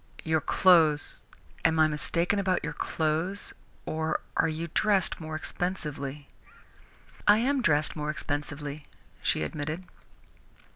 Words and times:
Your 0.23 0.41
clothes 0.41 1.21
am 1.63 1.77
I 1.77 1.87
mistaken 1.87 2.39
about 2.39 2.63
your 2.63 2.73
clothes 2.73 3.53
or 3.85 4.19
are 4.35 4.47
you 4.47 4.67
dressed 4.73 5.21
more 5.21 5.35
expensively?" 5.35 6.27
"I 7.27 7.37
am 7.37 7.61
dressed 7.61 7.95
more 7.95 8.09
expensively," 8.09 8.87
she 9.21 9.43
admitted. 9.43 9.83